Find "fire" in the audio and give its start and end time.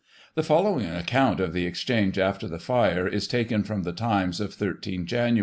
2.57-3.07